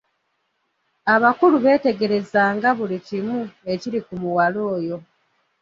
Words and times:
Abakulu 1.13 1.55
beetegerezanga 1.63 2.67
buli 2.77 2.97
kimu 3.07 3.39
ekiri 3.73 3.99
ku 4.05 4.13
muwala 4.21 4.59
oyo. 4.75 4.97